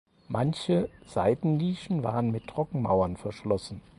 [0.29, 3.83] Manche Seitennischen waren mit Trockenmauern verschlossen.